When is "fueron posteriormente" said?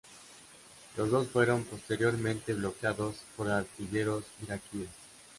1.27-2.55